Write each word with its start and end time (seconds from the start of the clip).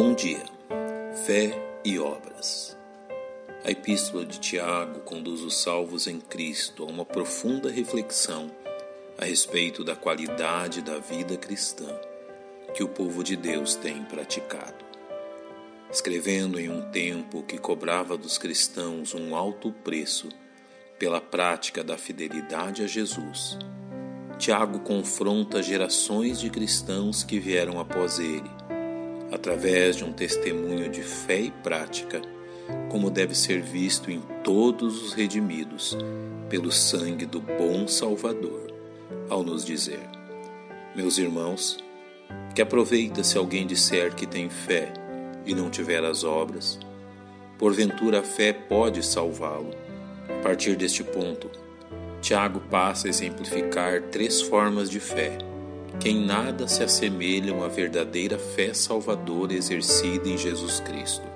Bom 0.00 0.14
dia, 0.14 0.44
fé 1.26 1.50
e 1.84 1.98
obras. 1.98 2.78
A 3.64 3.72
Epístola 3.72 4.24
de 4.24 4.38
Tiago 4.38 5.00
conduz 5.00 5.40
os 5.40 5.60
salvos 5.60 6.06
em 6.06 6.20
Cristo 6.20 6.84
a 6.84 6.86
uma 6.86 7.04
profunda 7.04 7.68
reflexão 7.68 8.48
a 9.20 9.24
respeito 9.24 9.82
da 9.82 9.96
qualidade 9.96 10.82
da 10.82 11.00
vida 11.00 11.36
cristã 11.36 11.98
que 12.72 12.84
o 12.84 12.88
povo 12.88 13.24
de 13.24 13.34
Deus 13.34 13.74
tem 13.74 14.04
praticado. 14.04 14.84
Escrevendo 15.90 16.60
em 16.60 16.70
um 16.70 16.92
tempo 16.92 17.42
que 17.42 17.58
cobrava 17.58 18.16
dos 18.16 18.38
cristãos 18.38 19.14
um 19.14 19.34
alto 19.34 19.72
preço 19.82 20.28
pela 20.96 21.20
prática 21.20 21.82
da 21.82 21.98
fidelidade 21.98 22.84
a 22.84 22.86
Jesus, 22.86 23.58
Tiago 24.38 24.78
confronta 24.78 25.60
gerações 25.60 26.38
de 26.38 26.50
cristãos 26.50 27.24
que 27.24 27.40
vieram 27.40 27.80
após 27.80 28.20
ele, 28.20 28.57
através 29.30 29.96
de 29.96 30.04
um 30.04 30.12
testemunho 30.12 30.88
de 30.88 31.02
fé 31.02 31.40
e 31.40 31.50
prática, 31.50 32.20
como 32.90 33.10
deve 33.10 33.34
ser 33.34 33.60
visto 33.60 34.10
em 34.10 34.20
todos 34.42 35.02
os 35.02 35.12
redimidos 35.12 35.96
pelo 36.48 36.72
sangue 36.72 37.26
do 37.26 37.40
bom 37.40 37.86
Salvador, 37.86 38.72
ao 39.28 39.42
nos 39.42 39.64
dizer: 39.64 40.08
Meus 40.94 41.18
irmãos, 41.18 41.78
que 42.54 42.62
aproveita 42.62 43.22
se 43.22 43.38
alguém 43.38 43.66
disser 43.66 44.14
que 44.14 44.26
tem 44.26 44.48
fé 44.48 44.92
e 45.46 45.54
não 45.54 45.70
tiver 45.70 46.04
as 46.04 46.24
obras? 46.24 46.78
Porventura 47.58 48.20
a 48.20 48.22
fé 48.22 48.52
pode 48.52 49.04
salvá-lo. 49.04 49.70
A 50.28 50.42
partir 50.42 50.76
deste 50.76 51.02
ponto, 51.02 51.50
Tiago 52.20 52.60
passa 52.70 53.06
a 53.06 53.10
exemplificar 53.10 54.02
três 54.02 54.40
formas 54.40 54.90
de 54.90 55.00
fé, 55.00 55.38
que 56.00 56.08
em 56.08 56.24
nada 56.24 56.68
se 56.68 56.82
assemelham 56.82 57.62
à 57.62 57.68
verdadeira 57.68 58.38
fé 58.38 58.72
salvadora 58.72 59.52
exercida 59.52 60.28
em 60.28 60.38
Jesus 60.38 60.80
Cristo. 60.80 61.26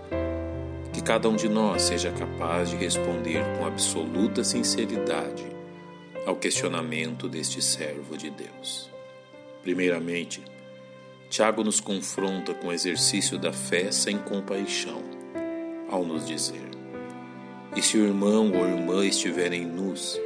Que 0.92 1.02
cada 1.02 1.28
um 1.28 1.36
de 1.36 1.48
nós 1.48 1.82
seja 1.82 2.12
capaz 2.12 2.70
de 2.70 2.77
responder 2.77 3.42
com 3.58 3.66
absoluta 3.66 4.44
sinceridade 4.44 5.44
ao 6.27 6.36
questionamento 6.36 7.28
deste 7.28 7.60
servo 7.60 8.16
de 8.16 8.30
Deus. 8.30 8.90
Primeiramente, 9.62 10.42
Tiago 11.28 11.64
nos 11.64 11.80
confronta 11.80 12.55
com 12.55 12.68
o 12.68 12.72
exercício 12.72 13.38
da 13.38 13.52
fé 13.52 13.90
sem 13.90 14.18
compaixão, 14.18 15.02
ao 15.88 16.05
nos 16.05 16.27
dizer: 16.27 16.68
E 17.74 17.83
se 17.83 17.96
o 17.96 18.05
irmão 18.05 18.52
ou 18.52 18.68
irmã 18.68 19.05
estiverem 19.05 19.64
nus, 19.64 20.20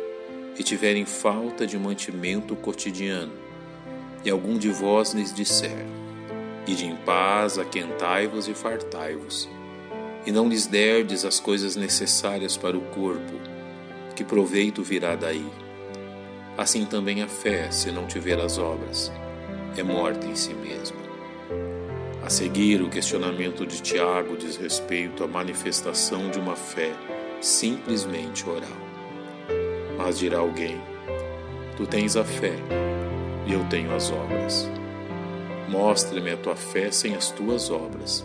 e 0.59 0.62
tiverem 0.62 1.05
falta 1.05 1.67
de 1.67 1.79
mantimento 1.79 2.57
cotidiano, 2.57 3.45
e 4.27 4.31
algum 4.31 4.59
de 4.59 4.69
vós 4.71 5.15
lhes 5.15 5.33
disser: 5.33 5.87
Ide 6.67 6.85
em 6.85 6.97
paz, 6.97 7.59
aquentai-vos 7.59 8.49
e 8.49 8.55
fartai-vos, 8.55 9.49
e 10.27 10.33
não 10.33 10.49
lhes 10.49 10.67
derdes 10.67 11.25
as 11.25 11.39
coisas 11.39 11.77
necessárias 11.77 12.57
para 12.57 12.77
o 12.77 12.81
corpo, 12.81 13.35
que 14.17 14.25
proveito 14.25 14.83
virá 14.83 15.15
daí? 15.15 15.47
Assim 16.59 16.85
também 16.85 17.23
a 17.23 17.29
fé, 17.29 17.71
se 17.71 17.93
não 17.93 18.07
tiver 18.07 18.41
as 18.41 18.59
obras, 18.59 19.13
é 19.77 19.83
morta 19.85 20.27
em 20.27 20.35
si 20.35 20.55
mesma. 20.55 21.07
A 22.25 22.29
seguir, 22.29 22.83
o 22.83 22.91
questionamento 22.91 23.65
de 23.65 23.81
Tiago 23.81 24.37
diz 24.37 24.57
respeito 24.57 25.23
à 25.23 25.29
manifestação 25.29 26.31
de 26.31 26.41
uma 26.41 26.57
fé 26.57 26.93
simplesmente 27.41 28.49
oral. 28.49 28.87
Mas 29.97 30.19
dirá 30.19 30.39
alguém: 30.39 30.81
Tu 31.77 31.87
tens 31.87 32.17
a 32.17 32.25
fé 32.25 32.57
e 33.47 33.52
eu 33.52 33.64
tenho 33.69 33.94
as 33.94 34.11
obras. 34.11 34.69
Mostra-me 35.69 36.30
a 36.30 36.36
tua 36.36 36.56
fé 36.56 36.91
sem 36.91 37.14
as 37.14 37.30
tuas 37.30 37.70
obras, 37.70 38.25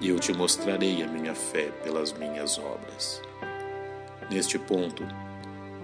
e 0.00 0.08
eu 0.08 0.18
te 0.18 0.32
mostrarei 0.32 1.02
a 1.02 1.08
minha 1.08 1.34
fé 1.34 1.70
pelas 1.82 2.12
minhas 2.12 2.58
obras. 2.58 3.22
Neste 4.30 4.58
ponto, 4.58 5.06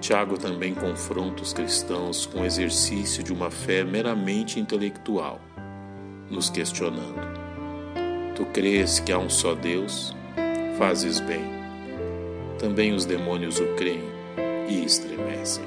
Tiago 0.00 0.36
também 0.36 0.74
confronta 0.74 1.42
os 1.42 1.52
cristãos 1.52 2.26
com 2.26 2.42
o 2.42 2.44
exercício 2.44 3.22
de 3.22 3.32
uma 3.32 3.50
fé 3.50 3.82
meramente 3.82 4.60
intelectual, 4.60 5.40
nos 6.30 6.50
questionando: 6.50 7.26
Tu 8.36 8.44
crês 8.46 9.00
que 9.00 9.12
há 9.12 9.18
um 9.18 9.30
só 9.30 9.54
Deus? 9.54 10.14
Fazes 10.76 11.20
bem. 11.20 11.44
Também 12.58 12.92
os 12.92 13.04
demônios 13.04 13.58
o 13.58 13.74
creem 13.74 14.04
e 14.68 14.84
estremecem. 14.84 15.64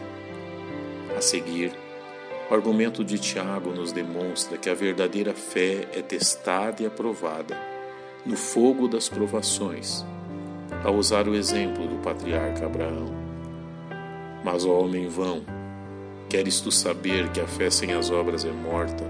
A 1.17 1.21
seguir, 1.21 1.71
o 2.49 2.53
argumento 2.53 3.03
de 3.03 3.19
Tiago 3.19 3.71
nos 3.71 3.91
demonstra 3.91 4.57
que 4.57 4.69
a 4.69 4.73
verdadeira 4.73 5.33
fé 5.33 5.85
é 5.93 6.01
testada 6.01 6.81
e 6.81 6.85
aprovada 6.85 7.57
no 8.25 8.37
fogo 8.37 8.87
das 8.87 9.09
provações, 9.09 10.05
ao 10.83 10.95
usar 10.95 11.27
o 11.27 11.35
exemplo 11.35 11.85
do 11.87 11.95
patriarca 11.97 12.65
Abraão. 12.65 13.13
Mas, 14.43 14.65
ó 14.65 14.79
homem 14.79 15.09
vão, 15.09 15.43
queres 16.29 16.61
tu 16.61 16.71
saber 16.71 17.29
que 17.29 17.41
a 17.41 17.47
fé 17.47 17.69
sem 17.69 17.91
as 17.93 18.09
obras 18.09 18.45
é 18.45 18.51
morta? 18.51 19.03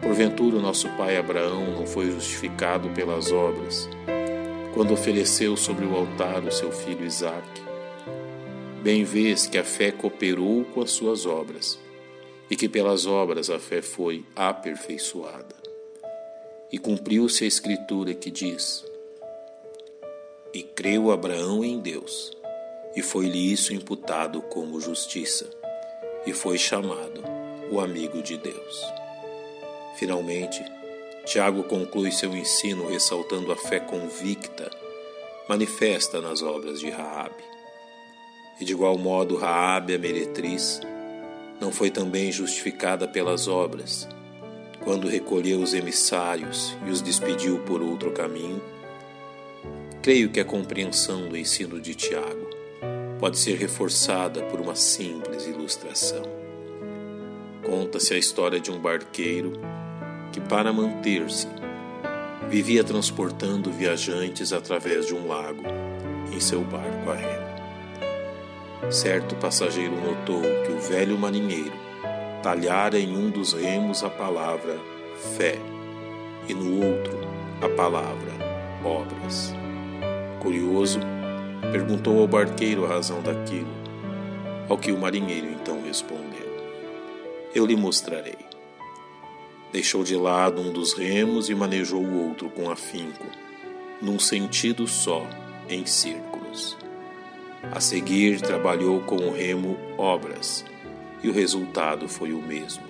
Porventura, 0.00 0.60
nosso 0.60 0.88
pai 0.90 1.16
Abraão 1.16 1.72
não 1.72 1.86
foi 1.86 2.10
justificado 2.10 2.88
pelas 2.90 3.32
obras, 3.32 3.88
quando 4.74 4.92
ofereceu 4.92 5.56
sobre 5.56 5.84
o 5.84 5.96
altar 5.96 6.44
o 6.44 6.52
seu 6.52 6.70
filho 6.70 7.04
Isaque. 7.04 7.62
Bem 8.82 9.04
vês 9.04 9.46
que 9.46 9.58
a 9.58 9.64
fé 9.64 9.90
cooperou 9.90 10.64
com 10.64 10.82
as 10.82 10.90
suas 10.90 11.24
obras, 11.24 11.78
e 12.52 12.56
que 12.56 12.68
pelas 12.68 13.06
obras 13.06 13.48
a 13.48 13.58
fé 13.58 13.80
foi 13.80 14.26
aperfeiçoada. 14.36 15.56
E 16.70 16.76
cumpriu-se 16.76 17.44
a 17.44 17.46
escritura 17.46 18.12
que 18.12 18.30
diz: 18.30 18.84
E 20.52 20.62
creu 20.62 21.10
Abraão 21.10 21.64
em 21.64 21.80
Deus, 21.80 22.30
e 22.94 23.00
foi-lhe 23.00 23.50
isso 23.50 23.72
imputado 23.72 24.42
como 24.42 24.82
justiça, 24.82 25.48
e 26.26 26.34
foi 26.34 26.58
chamado 26.58 27.24
o 27.70 27.80
amigo 27.80 28.22
de 28.22 28.36
Deus. 28.36 28.84
Finalmente, 29.96 30.62
Tiago 31.24 31.62
conclui 31.62 32.12
seu 32.12 32.36
ensino 32.36 32.86
ressaltando 32.86 33.50
a 33.50 33.56
fé 33.56 33.80
convicta, 33.80 34.70
manifesta 35.48 36.20
nas 36.20 36.42
obras 36.42 36.80
de 36.80 36.90
Raabe 36.90 37.44
e 38.60 38.64
de 38.66 38.72
igual 38.72 38.98
modo 38.98 39.36
Raabe, 39.36 39.94
a 39.94 39.98
meretriz, 39.98 40.80
não 41.62 41.70
foi 41.70 41.92
também 41.92 42.32
justificada 42.32 43.06
pelas 43.06 43.46
obras, 43.46 44.08
quando 44.82 45.06
recolheu 45.06 45.60
os 45.60 45.74
emissários 45.74 46.76
e 46.84 46.90
os 46.90 47.00
despediu 47.00 47.60
por 47.60 47.80
outro 47.80 48.10
caminho? 48.10 48.60
Creio 50.02 50.28
que 50.28 50.40
a 50.40 50.44
compreensão 50.44 51.28
do 51.28 51.36
ensino 51.36 51.80
de 51.80 51.94
Tiago 51.94 52.50
pode 53.20 53.38
ser 53.38 53.56
reforçada 53.56 54.42
por 54.46 54.60
uma 54.60 54.74
simples 54.74 55.46
ilustração. 55.46 56.24
Conta-se 57.62 58.12
a 58.12 58.18
história 58.18 58.58
de 58.58 58.72
um 58.72 58.80
barqueiro 58.80 59.52
que, 60.32 60.40
para 60.40 60.72
manter-se, 60.72 61.46
vivia 62.50 62.82
transportando 62.82 63.70
viajantes 63.70 64.52
através 64.52 65.06
de 65.06 65.14
um 65.14 65.28
lago 65.28 65.62
em 66.32 66.40
seu 66.40 66.62
barco 66.62 67.08
a 67.08 67.14
remo. 67.14 67.51
Certo 68.90 69.34
passageiro 69.36 69.94
notou 69.94 70.42
que 70.42 70.72
o 70.72 70.80
velho 70.80 71.16
marinheiro 71.16 71.72
talhara 72.42 72.98
em 72.98 73.16
um 73.16 73.30
dos 73.30 73.52
remos 73.52 74.02
a 74.02 74.10
palavra 74.10 74.78
fé 75.36 75.56
e 76.48 76.54
no 76.54 76.84
outro 76.84 77.18
a 77.62 77.68
palavra 77.68 78.32
obras. 78.84 79.54
Curioso, 80.40 80.98
perguntou 81.70 82.20
ao 82.20 82.26
barqueiro 82.26 82.84
a 82.84 82.88
razão 82.88 83.22
daquilo, 83.22 83.72
ao 84.68 84.76
que 84.76 84.90
o 84.90 84.98
marinheiro 84.98 85.48
então 85.48 85.82
respondeu: 85.82 86.50
Eu 87.54 87.64
lhe 87.64 87.76
mostrarei. 87.76 88.38
Deixou 89.72 90.04
de 90.04 90.16
lado 90.16 90.60
um 90.60 90.72
dos 90.72 90.92
remos 90.92 91.48
e 91.48 91.54
manejou 91.54 92.02
o 92.02 92.28
outro 92.28 92.50
com 92.50 92.70
afinco, 92.70 93.24
num 94.02 94.18
sentido 94.18 94.86
só, 94.86 95.26
em 95.68 95.86
círculos. 95.86 96.76
A 97.70 97.80
seguir, 97.80 98.40
trabalhou 98.40 99.00
com 99.00 99.16
o 99.16 99.32
remo 99.32 99.78
obras, 99.96 100.64
e 101.22 101.28
o 101.28 101.32
resultado 101.32 102.08
foi 102.08 102.32
o 102.32 102.42
mesmo: 102.42 102.82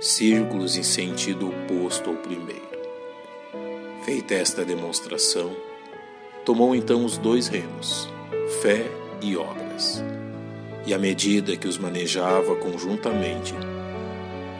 círculos 0.00 0.76
em 0.76 0.82
sentido 0.82 1.48
oposto 1.48 2.10
ao 2.10 2.16
primeiro. 2.16 2.70
Feita 4.04 4.34
esta 4.34 4.64
demonstração, 4.64 5.54
tomou 6.44 6.74
então 6.74 7.04
os 7.04 7.18
dois 7.18 7.48
remos, 7.48 8.08
fé 8.62 8.86
e 9.20 9.36
obras, 9.36 10.02
e 10.86 10.94
à 10.94 10.98
medida 10.98 11.56
que 11.56 11.68
os 11.68 11.76
manejava 11.76 12.54
conjuntamente, 12.56 13.54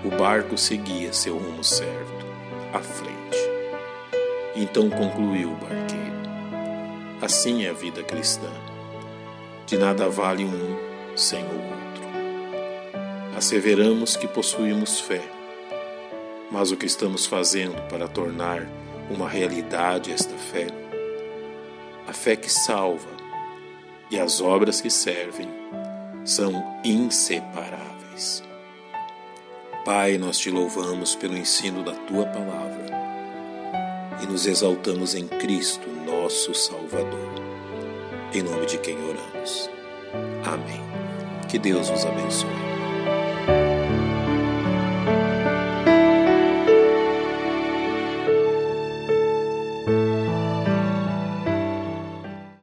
o 0.04 0.10
barco 0.10 0.58
seguia 0.58 1.12
seu 1.12 1.38
rumo 1.38 1.62
certo, 1.62 2.26
à 2.72 2.80
frente. 2.80 3.38
Então 4.56 4.90
concluiu 4.90 5.52
o 5.52 5.56
barqueiro: 5.56 6.20
Assim 7.22 7.64
é 7.64 7.70
a 7.70 7.72
vida 7.72 8.02
cristã 8.02 8.50
de 9.70 9.78
nada 9.78 10.08
vale 10.08 10.44
um 10.44 10.76
sem 11.14 11.44
o 11.44 11.46
outro. 11.46 12.02
Asseveramos 13.36 14.16
que 14.16 14.26
possuímos 14.26 14.98
fé, 14.98 15.22
mas 16.50 16.72
o 16.72 16.76
que 16.76 16.86
estamos 16.86 17.24
fazendo 17.24 17.80
para 17.88 18.08
tornar 18.08 18.66
uma 19.08 19.28
realidade 19.28 20.10
esta 20.10 20.34
fé, 20.34 20.66
a 22.04 22.12
fé 22.12 22.34
que 22.34 22.50
salva 22.50 23.10
e 24.10 24.18
as 24.18 24.40
obras 24.40 24.80
que 24.80 24.90
servem 24.90 25.48
são 26.24 26.52
inseparáveis. 26.82 28.42
Pai, 29.84 30.18
nós 30.18 30.36
te 30.36 30.50
louvamos 30.50 31.14
pelo 31.14 31.36
ensino 31.36 31.84
da 31.84 31.92
tua 31.92 32.26
palavra 32.26 32.86
e 34.20 34.26
nos 34.26 34.46
exaltamos 34.46 35.14
em 35.14 35.28
Cristo, 35.28 35.88
nosso 36.04 36.52
Salvador. 36.54 37.50
Em 38.32 38.42
nome 38.42 38.64
de 38.64 38.78
quem 38.78 38.96
oramos. 38.96 39.68
Amém. 40.44 40.80
Que 41.48 41.58
Deus 41.58 41.90
os 41.90 42.06
abençoe. 42.06 42.69